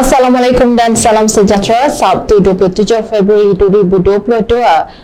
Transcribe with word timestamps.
Assalamualaikum 0.00 0.80
dan 0.80 0.96
salam 0.96 1.28
sejahtera. 1.28 1.92
Sabtu 1.92 2.40
27 2.40 3.04
Februari 3.04 3.52
2022 3.52 4.32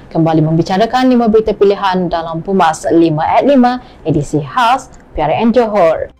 kembali 0.09 0.41
membicarakan 0.41 1.13
lima 1.13 1.29
berita 1.29 1.53
pilihan 1.53 2.09
dalam 2.09 2.41
Pumas 2.41 2.89
5 2.89 2.97
at 3.21 3.45
5 3.45 4.09
edisi 4.09 4.41
khas 4.41 4.89
PRN 5.13 5.53
Johor. 5.53 6.16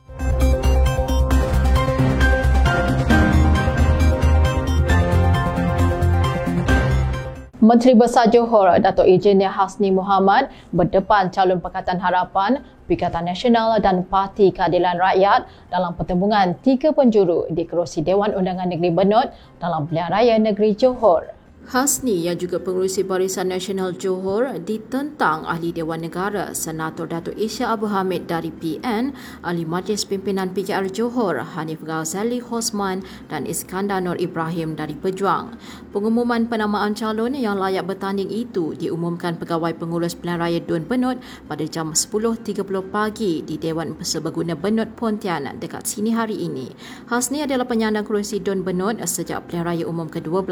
Menteri 7.67 7.99
Besar 7.99 8.31
Johor 8.31 8.79
Datuk 8.79 9.11
Engineer 9.11 9.51
Hasni 9.51 9.91
Muhammad 9.91 10.55
berdepan 10.71 11.35
calon 11.35 11.59
Pakatan 11.59 11.99
Harapan, 11.99 12.63
Pikatan 12.87 13.27
Nasional 13.27 13.83
dan 13.83 14.07
Parti 14.07 14.55
Keadilan 14.55 14.95
Rakyat 14.95 15.51
dalam 15.67 15.99
pertembungan 15.99 16.55
tiga 16.63 16.95
penjuru 16.95 17.51
di 17.51 17.67
kerusi 17.67 18.07
Dewan 18.07 18.39
Undangan 18.39 18.71
Negeri 18.71 18.95
Benut 18.95 19.35
dalam 19.59 19.91
Pilihan 19.91 20.15
Raya 20.15 20.39
Negeri 20.39 20.79
Johor. 20.79 21.36
Hasni 21.67 22.23
yang 22.23 22.39
juga 22.39 22.63
pengurusi 22.63 23.03
Barisan 23.03 23.51
Nasional 23.51 23.91
Johor 23.99 24.55
ditentang 24.63 25.43
Ahli 25.51 25.75
Dewan 25.75 25.99
Negara 25.99 26.55
Senator 26.55 27.11
Datuk 27.11 27.35
Isya 27.35 27.75
Abu 27.75 27.91
Hamid 27.91 28.31
dari 28.31 28.55
PN, 28.55 29.11
Ahli 29.43 29.67
Majlis 29.67 30.07
Pimpinan 30.07 30.55
PKR 30.55 30.87
Johor 30.95 31.43
Hanif 31.43 31.83
Ghazali 31.83 32.39
Hosman 32.39 33.03
dan 33.27 33.51
Iskandar 33.51 33.99
Nur 33.99 34.15
Ibrahim 34.15 34.79
dari 34.79 34.95
Pejuang. 34.95 35.59
Pengumuman 35.91 36.47
penamaan 36.47 36.95
calon 36.95 37.35
yang 37.35 37.59
layak 37.59 37.91
bertanding 37.91 38.31
itu 38.31 38.79
diumumkan 38.79 39.35
Pegawai 39.35 39.75
Pengurus 39.75 40.15
Pilihan 40.15 40.39
Raya 40.39 40.63
Dun 40.63 40.87
Benut 40.87 41.19
pada 41.51 41.67
jam 41.67 41.99
10.30 41.99 42.63
pagi 42.95 43.43
di 43.43 43.59
Dewan 43.59 43.99
Serbaguna 44.07 44.55
Benut 44.55 44.95
Pontian 44.95 45.51
dekat 45.59 45.83
sini 45.83 46.15
hari 46.15 46.47
ini. 46.47 46.71
Hasni 47.11 47.43
adalah 47.43 47.67
penyandang 47.67 48.07
kerusi 48.07 48.39
Dun 48.39 48.63
Benut 48.63 49.03
sejak 49.03 49.51
Pilihan 49.51 49.67
Raya 49.67 49.85
Umum 49.91 50.07
ke-12 50.07 50.47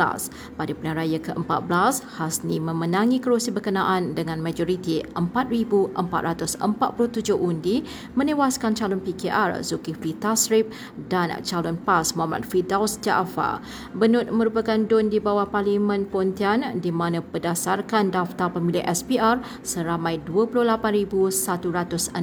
pada 0.58 0.74
Pilihan 0.74 0.96
Raya 0.98 1.03
Raya 1.04 1.20
ke-14, 1.20 2.16
Hasni 2.16 2.56
memenangi 2.56 3.20
kerusi 3.20 3.52
berkenaan 3.52 4.16
dengan 4.16 4.40
majoriti 4.40 5.04
4,447 5.12 6.00
undi 7.36 7.84
menewaskan 8.16 8.72
calon 8.72 9.04
PKR 9.04 9.60
Zulkifli 9.60 10.16
Tasrib 10.16 10.72
dan 11.12 11.28
calon 11.44 11.76
PAS 11.76 12.16
Muhammad 12.16 12.48
Fidaus 12.48 12.96
Jaafar. 13.04 13.60
Benut 13.92 14.32
merupakan 14.32 14.80
don 14.80 15.12
di 15.12 15.20
bawah 15.20 15.44
Parlimen 15.44 16.08
Pontian 16.08 16.80
di 16.80 16.88
mana 16.88 17.20
berdasarkan 17.20 18.08
daftar 18.08 18.48
pemilih 18.56 18.80
SPR 18.88 19.44
seramai 19.60 20.24
28,165 20.24 22.16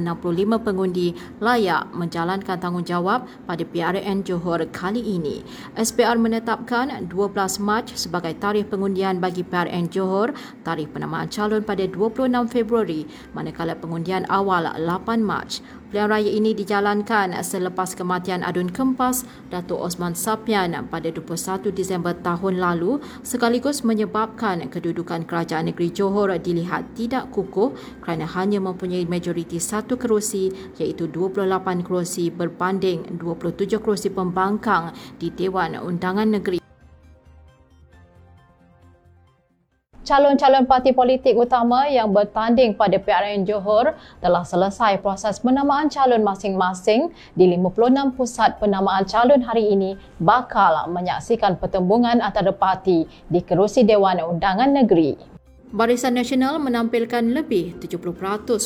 pengundi 0.58 1.14
layak 1.38 1.86
menjalankan 1.94 2.58
tanggungjawab 2.58 3.30
pada 3.46 3.62
PRN 3.62 4.26
Johor 4.26 4.66
kali 4.74 5.06
ini. 5.06 5.46
SPR 5.78 6.18
menetapkan 6.18 7.06
12 7.06 7.62
Mac 7.62 7.86
sebagai 7.94 8.34
tarikh 8.42 8.71
pengundian 8.72 9.20
bagi 9.20 9.44
PRN 9.44 9.92
Johor 9.92 10.32
tarikh 10.64 10.88
penamaan 10.96 11.28
calon 11.28 11.60
pada 11.60 11.84
26 11.84 12.32
Februari 12.48 13.04
manakala 13.36 13.76
pengundian 13.76 14.24
awal 14.32 14.64
8 14.72 15.20
Mac. 15.20 15.60
Pilihan 15.92 16.08
raya 16.08 16.32
ini 16.32 16.56
dijalankan 16.56 17.36
selepas 17.44 17.92
kematian 17.92 18.40
Adun 18.40 18.72
Kempas 18.72 19.28
Datuk 19.52 19.76
Osman 19.76 20.16
Sapian 20.16 20.72
pada 20.88 21.12
21 21.12 21.68
Disember 21.68 22.16
tahun 22.16 22.56
lalu 22.56 22.96
sekaligus 23.20 23.84
menyebabkan 23.84 24.72
kedudukan 24.72 25.28
kerajaan 25.28 25.68
negeri 25.68 25.92
Johor 25.92 26.32
dilihat 26.40 26.96
tidak 26.96 27.28
kukuh 27.28 27.76
kerana 28.00 28.24
hanya 28.24 28.64
mempunyai 28.64 29.04
majoriti 29.04 29.60
satu 29.60 30.00
kerusi 30.00 30.48
iaitu 30.80 31.12
28 31.12 31.84
kerusi 31.84 32.32
berbanding 32.32 33.20
27 33.20 33.76
kerusi 33.76 34.08
pembangkang 34.08 34.96
di 35.20 35.28
Dewan 35.28 35.76
Undangan 35.76 36.40
Negeri. 36.40 36.61
Calon-calon 40.12 40.68
parti 40.68 40.92
politik 40.92 41.32
utama 41.32 41.88
yang 41.88 42.12
bertanding 42.12 42.76
pada 42.76 43.00
PRN 43.00 43.48
Johor 43.48 43.96
telah 44.20 44.44
selesai 44.44 45.00
proses 45.00 45.40
penamaan 45.40 45.88
calon 45.88 46.20
masing-masing 46.20 47.16
di 47.32 47.48
56 47.56 48.20
pusat 48.20 48.60
penamaan 48.60 49.08
calon 49.08 49.40
hari 49.40 49.72
ini 49.72 49.96
bakal 50.20 50.84
menyaksikan 50.92 51.56
pertembungan 51.56 52.20
antara 52.20 52.52
parti 52.52 53.08
di 53.08 53.40
kerusi 53.40 53.88
Dewan 53.88 54.20
Undangan 54.20 54.68
Negeri. 54.84 55.31
Barisan 55.72 56.20
Nasional 56.20 56.60
menampilkan 56.60 57.32
lebih 57.32 57.80
70% 57.80 57.96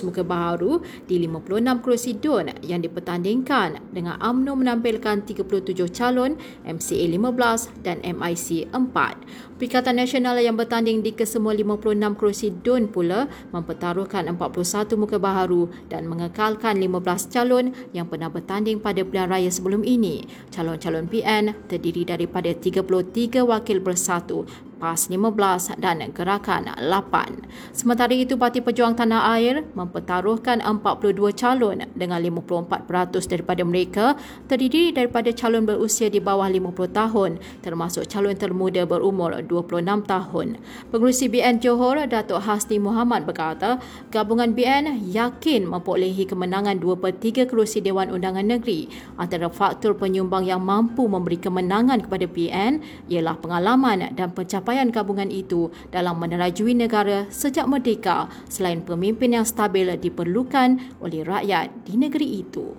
muka 0.02 0.26
baharu 0.26 0.82
di 1.06 1.22
56 1.22 1.78
kerusi 1.78 2.18
DUN 2.18 2.50
yang 2.66 2.82
dipertandingkan 2.82 3.78
dengan 3.94 4.18
AMNO 4.18 4.58
menampilkan 4.58 5.22
37 5.22 5.86
calon, 5.94 6.34
MCA 6.66 7.06
15 7.06 7.86
dan 7.86 8.02
MIC 8.02 8.74
4. 8.74 9.54
Perikatan 9.54 10.02
Nasional 10.02 10.42
yang 10.42 10.58
bertanding 10.58 11.06
di 11.06 11.14
kesemua 11.14 11.54
56 11.54 12.18
kerusi 12.18 12.50
DUN 12.50 12.90
pula 12.90 13.30
mempertaruhkan 13.54 14.26
41 14.26 14.98
muka 14.98 15.22
baharu 15.22 15.70
dan 15.86 16.10
mengekalkan 16.10 16.74
15 16.74 17.30
calon 17.30 17.70
yang 17.94 18.10
pernah 18.10 18.34
bertanding 18.34 18.82
pada 18.82 19.06
pilihan 19.06 19.30
raya 19.30 19.50
sebelum 19.54 19.86
ini. 19.86 20.26
Calon-calon 20.50 21.06
PN 21.06 21.54
terdiri 21.70 22.02
daripada 22.02 22.50
33 22.50 23.46
wakil 23.46 23.78
bersatu 23.78 24.42
PAS 24.76 25.08
15 25.08 25.80
dan 25.80 26.04
Gerakan 26.12 26.68
8. 26.76 27.72
Sementara 27.72 28.12
itu, 28.12 28.36
Parti 28.36 28.60
Pejuang 28.60 28.92
Tanah 28.92 29.32
Air 29.34 29.64
mempertaruhkan 29.72 30.60
42 30.60 31.32
calon 31.32 31.88
dengan 31.96 32.20
54% 32.20 33.32
daripada 33.32 33.62
mereka 33.64 34.20
terdiri 34.46 34.92
daripada 34.92 35.32
calon 35.32 35.64
berusia 35.64 36.12
di 36.12 36.20
bawah 36.20 36.46
50 36.46 36.92
tahun 36.92 37.30
termasuk 37.64 38.04
calon 38.06 38.36
termuda 38.36 38.84
berumur 38.84 39.32
26 39.40 39.82
tahun. 40.04 40.60
Pengurusi 40.92 41.32
BN 41.32 41.64
Johor, 41.64 42.04
Datuk 42.04 42.44
Hasni 42.44 42.76
Muhammad 42.76 43.24
berkata, 43.24 43.80
gabungan 44.12 44.52
BN 44.52 45.08
yakin 45.08 45.64
memperolehi 45.64 46.28
kemenangan 46.28 46.76
2 46.76 47.00
per 47.00 47.16
3 47.16 47.48
kerusi 47.48 47.80
Dewan 47.80 48.12
Undangan 48.12 48.44
Negeri. 48.44 48.92
Antara 49.16 49.48
faktor 49.48 49.96
penyumbang 49.96 50.44
yang 50.44 50.60
mampu 50.60 51.08
memberi 51.08 51.40
kemenangan 51.40 52.04
kepada 52.04 52.28
BN 52.28 52.84
ialah 53.08 53.40
pengalaman 53.40 54.12
dan 54.12 54.30
pencapaian 54.36 54.65
pencapaian 54.66 54.90
gabungan 54.90 55.30
itu 55.30 55.70
dalam 55.94 56.18
menerajui 56.18 56.74
negara 56.74 57.30
sejak 57.30 57.70
merdeka 57.70 58.26
selain 58.50 58.82
pemimpin 58.82 59.38
yang 59.38 59.46
stabil 59.46 59.86
diperlukan 59.94 60.98
oleh 60.98 61.22
rakyat 61.22 61.70
di 61.86 61.94
negeri 61.94 62.42
itu. 62.42 62.74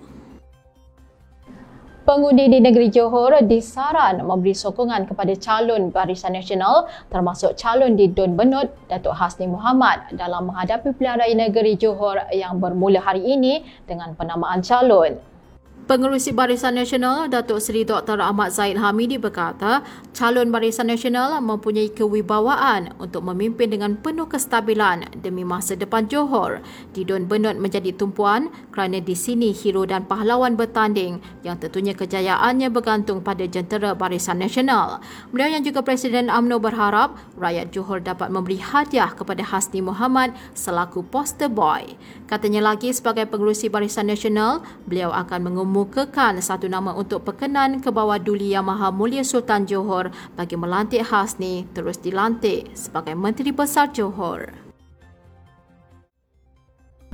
Pengundi 2.03 2.51
di 2.51 2.59
negeri 2.59 2.91
Johor 2.91 3.39
disaran 3.47 4.19
memberi 4.19 4.51
sokongan 4.51 5.07
kepada 5.07 5.31
calon 5.39 5.87
Barisan 5.87 6.35
Nasional 6.35 6.91
termasuk 7.07 7.55
calon 7.55 7.95
di 7.95 8.11
Dun 8.11 8.35
Benut 8.35 8.67
Datuk 8.91 9.15
Hasni 9.15 9.47
Muhammad 9.47 10.11
dalam 10.11 10.51
menghadapi 10.51 10.91
pilihan 10.91 11.23
raya 11.23 11.35
negeri 11.39 11.79
Johor 11.79 12.19
yang 12.35 12.59
bermula 12.59 12.99
hari 12.99 13.23
ini 13.23 13.63
dengan 13.87 14.11
penamaan 14.11 14.59
calon. 14.59 15.36
Pengerusi 15.87 16.35
Barisan 16.35 16.75
Nasional 16.75 17.31
Datuk 17.31 17.63
Seri 17.63 17.87
Dr. 17.87 18.19
Ahmad 18.19 18.51
Zaid 18.51 18.75
Hamidi 18.75 19.15
berkata, 19.15 19.87
calon 20.11 20.51
Barisan 20.51 20.91
Nasional 20.91 21.39
mempunyai 21.39 21.95
kewibawaan 21.95 22.91
untuk 22.99 23.23
memimpin 23.23 23.71
dengan 23.71 23.95
penuh 23.95 24.27
kestabilan 24.27 25.07
demi 25.23 25.47
masa 25.47 25.79
depan 25.79 26.03
Johor. 26.11 26.59
Didon 26.91 27.31
Benut 27.31 27.55
menjadi 27.55 27.95
tumpuan 27.95 28.51
kerana 28.75 28.99
di 28.99 29.15
sini 29.15 29.55
hero 29.55 29.87
dan 29.87 30.03
pahlawan 30.03 30.59
bertanding 30.59 31.23
yang 31.47 31.55
tentunya 31.55 31.95
kejayaannya 31.95 32.67
bergantung 32.67 33.23
pada 33.23 33.47
jentera 33.47 33.95
Barisan 33.95 34.43
Nasional. 34.43 34.99
Beliau 35.31 35.55
yang 35.55 35.63
juga 35.63 35.87
Presiden 35.87 36.27
AMNO 36.27 36.59
berharap 36.59 37.15
rakyat 37.39 37.71
Johor 37.71 38.03
dapat 38.03 38.27
memberi 38.27 38.59
hadiah 38.59 39.15
kepada 39.15 39.39
Hasni 39.39 39.79
Muhammad 39.79 40.35
selaku 40.51 41.07
poster 41.07 41.47
boy. 41.47 41.95
Katanya 42.27 42.75
lagi 42.75 42.91
sebagai 42.91 43.23
pengerusi 43.31 43.71
Barisan 43.71 44.11
Nasional, 44.11 44.67
beliau 44.83 45.15
akan 45.15 45.47
mengumumkan 45.47 45.76
mengemukakan 45.77 46.41
satu 46.41 46.65
nama 46.65 46.89
untuk 46.97 47.21
perkenan 47.21 47.77
ke 47.77 47.93
bawah 47.93 48.17
Duli 48.17 48.49
Yang 48.49 48.65
Maha 48.65 48.89
Mulia 48.89 49.21
Sultan 49.21 49.69
Johor 49.69 50.09
bagi 50.33 50.57
melantik 50.57 51.05
Hasni 51.05 51.69
terus 51.69 52.01
dilantik 52.01 52.73
sebagai 52.73 53.13
Menteri 53.13 53.53
Besar 53.53 53.93
Johor. 53.93 54.49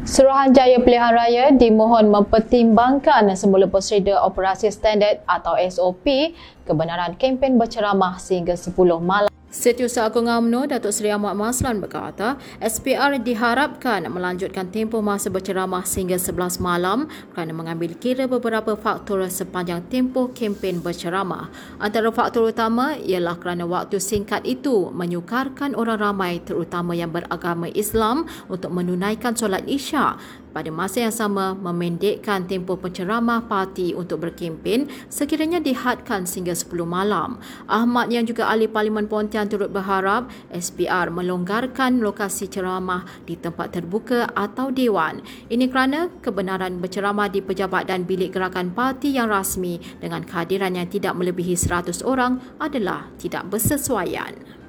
Suruhanjaya 0.08 0.80
Pilihan 0.80 1.12
Raya 1.12 1.46
dimohon 1.52 2.08
mempertimbangkan 2.08 3.28
semula 3.36 3.68
prosedur 3.68 4.16
operasi 4.24 4.72
standard 4.72 5.20
atau 5.28 5.60
SOP 5.60 6.32
kebenaran 6.64 7.20
kempen 7.20 7.60
berceramah 7.60 8.16
sehingga 8.16 8.56
10 8.56 8.72
malam. 9.04 9.33
Setiausaha 9.54 10.10
Agung 10.10 10.26
UMNO 10.26 10.66
Datuk 10.66 10.90
Seri 10.90 11.14
Ahmad 11.14 11.38
Maslan 11.38 11.78
berkata, 11.78 12.42
SPR 12.58 13.22
diharapkan 13.22 14.02
melanjutkan 14.10 14.74
tempoh 14.74 14.98
masa 15.06 15.30
berceramah 15.30 15.86
sehingga 15.86 16.18
11 16.18 16.58
malam 16.58 17.06
kerana 17.38 17.54
mengambil 17.54 17.94
kira 17.94 18.26
beberapa 18.26 18.74
faktor 18.74 19.22
sepanjang 19.30 19.86
tempoh 19.94 20.34
kempen 20.34 20.82
berceramah. 20.82 21.54
Antara 21.78 22.10
faktor 22.10 22.50
utama 22.50 22.98
ialah 22.98 23.38
kerana 23.38 23.70
waktu 23.70 24.02
singkat 24.02 24.42
itu 24.42 24.90
menyukarkan 24.90 25.78
orang 25.78 26.02
ramai 26.02 26.42
terutama 26.42 26.98
yang 26.98 27.14
beragama 27.14 27.70
Islam 27.78 28.26
untuk 28.50 28.74
menunaikan 28.74 29.38
solat 29.38 29.70
Isyak 29.70 30.18
pada 30.54 30.70
masa 30.70 31.04
yang 31.04 31.12
sama 31.12 31.58
memendekkan 31.58 32.46
tempoh 32.46 32.78
penceramah 32.78 33.50
parti 33.50 33.92
untuk 33.98 34.24
berkempen 34.24 34.88
sekiranya 35.10 35.58
dihadkan 35.60 36.30
sehingga 36.30 36.54
10 36.54 36.86
malam. 36.86 37.42
Ahmad 37.66 38.14
yang 38.14 38.24
juga 38.24 38.48
ahli 38.48 38.70
Parlimen 38.70 39.10
Pontian 39.10 39.50
turut 39.50 39.74
berharap 39.74 40.30
SPR 40.54 41.10
melonggarkan 41.10 42.00
lokasi 42.00 42.48
ceramah 42.48 43.04
di 43.26 43.34
tempat 43.36 43.74
terbuka 43.74 44.30
atau 44.38 44.70
dewan. 44.70 45.26
Ini 45.50 45.66
kerana 45.68 46.14
kebenaran 46.22 46.78
berceramah 46.78 47.34
di 47.34 47.42
pejabat 47.42 47.90
dan 47.90 48.06
bilik 48.06 48.38
gerakan 48.38 48.72
parti 48.72 49.18
yang 49.18 49.28
rasmi 49.28 49.82
dengan 49.98 50.22
kehadiran 50.22 50.78
yang 50.78 50.88
tidak 50.88 51.18
melebihi 51.18 51.58
100 51.58 52.06
orang 52.06 52.38
adalah 52.62 53.10
tidak 53.18 53.50
bersesuaian. 53.50 54.63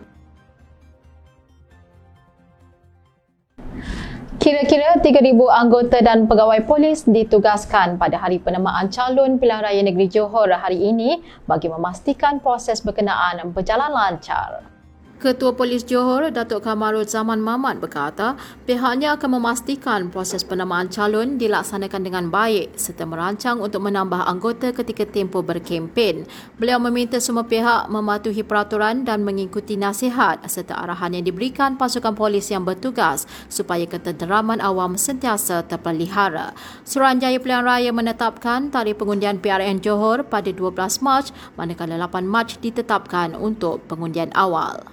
Kira-kira 4.45 5.01
3,000 5.01 5.41
anggota 5.49 6.05
dan 6.05 6.29
pegawai 6.29 6.69
polis 6.69 7.09
ditugaskan 7.09 7.97
pada 7.97 8.21
hari 8.21 8.37
penamaan 8.37 8.93
calon 8.93 9.41
pilihan 9.41 9.65
raya 9.65 9.81
negeri 9.81 10.05
Johor 10.13 10.53
hari 10.53 10.85
ini 10.85 11.25
bagi 11.49 11.73
memastikan 11.73 12.45
proses 12.45 12.85
berkenaan 12.85 13.41
berjalan 13.57 13.89
lancar. 13.89 14.74
Ketua 15.15 15.55
Polis 15.55 15.87
Johor, 15.87 16.35
Datuk 16.35 16.67
Kamarul 16.67 17.07
Zaman 17.07 17.39
Mamat 17.39 17.79
berkata, 17.79 18.35
pihaknya 18.67 19.15
akan 19.15 19.39
memastikan 19.39 20.11
proses 20.11 20.43
penamaan 20.43 20.91
calon 20.91 21.39
dilaksanakan 21.39 22.03
dengan 22.03 22.25
baik 22.35 22.75
serta 22.75 23.07
merancang 23.07 23.63
untuk 23.63 23.87
menambah 23.87 24.27
anggota 24.27 24.75
ketika 24.75 25.07
tempoh 25.07 25.47
berkempen. 25.47 26.27
Beliau 26.59 26.83
meminta 26.83 27.23
semua 27.23 27.47
pihak 27.47 27.87
mematuhi 27.89 28.43
peraturan 28.43 29.07
dan 29.07 29.23
mengikuti 29.23 29.79
nasihat 29.79 30.43
serta 30.51 30.83
arahan 30.83 31.15
yang 31.15 31.25
diberikan 31.25 31.79
pasukan 31.79 32.13
polis 32.19 32.51
yang 32.51 32.67
bertugas 32.67 33.25
supaya 33.47 33.87
ketenteraman 33.87 34.59
awam 34.59 34.99
sentiasa 34.99 35.63
terpelihara. 35.65 36.53
Suruhanjaya 36.83 37.39
Pilihan 37.39 37.65
Raya 37.65 37.95
menetapkan 37.95 38.69
tarikh 38.69 38.99
pengundian 38.99 39.39
PRN 39.39 39.79
Johor 39.79 40.27
pada 40.27 40.51
12 40.51 40.75
Mac 41.07 41.31
manakala 41.55 41.97
8 42.03 42.27
Mac 42.27 42.59
ditetapkan 42.59 43.39
untuk 43.39 43.81
pengundian 43.89 44.35
awal. 44.35 44.85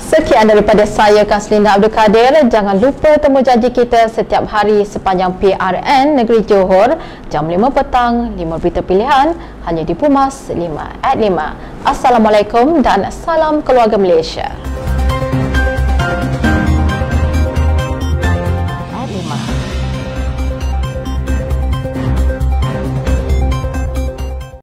Sekian 0.00 0.48
daripada 0.48 0.88
saya 0.88 1.28
Kaslinda 1.28 1.76
Abdul 1.76 1.92
Kadir. 1.92 2.32
Jangan 2.48 2.80
lupa 2.80 3.20
temu 3.20 3.44
janji 3.44 3.68
kita 3.68 4.08
setiap 4.08 4.48
hari 4.48 4.80
sepanjang 4.88 5.36
PRN 5.36 6.16
Negeri 6.16 6.40
Johor 6.48 6.96
jam 7.28 7.44
5 7.44 7.60
petang 7.68 8.32
5 8.32 8.40
berita 8.64 8.80
pilihan 8.80 9.36
hanya 9.68 9.82
di 9.84 9.92
Pumas 9.92 10.48
5 10.48 10.56
at 11.04 11.20
5. 11.20 11.84
Assalamualaikum 11.84 12.80
dan 12.80 13.12
salam 13.12 13.60
keluarga 13.60 14.00
Malaysia. 14.00 14.69